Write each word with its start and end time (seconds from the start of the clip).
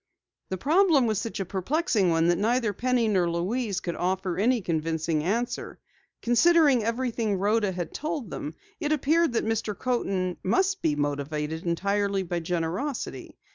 The 0.49 0.57
problem 0.57 1.05
was 1.05 1.21
such 1.21 1.39
a 1.39 1.45
perplexing 1.45 2.09
one 2.09 2.29
that 2.29 2.39
neither 2.39 2.73
Penny 2.73 3.07
nor 3.07 3.29
Louise 3.29 3.79
could 3.81 3.95
offer 3.95 4.35
any 4.35 4.59
convincing 4.59 5.23
answer. 5.23 5.77
Considering 6.23 6.83
everything 6.83 7.37
Rhoda 7.37 7.71
had 7.71 7.93
told 7.93 8.31
them 8.31 8.55
it 8.79 8.91
appeared 8.91 9.33
that 9.33 9.45
Mr. 9.45 9.77
Coaten 9.77 10.37
must 10.41 10.81
be 10.81 10.95
motivated 10.95 11.67
entirely 11.67 12.23
by 12.23 12.39
generosity. 12.39 13.37